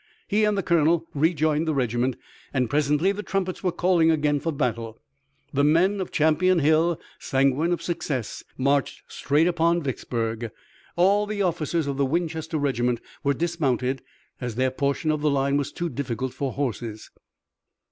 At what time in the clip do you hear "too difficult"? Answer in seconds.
15.71-16.33